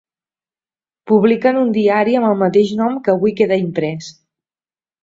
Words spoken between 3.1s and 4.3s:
avui queda imprès.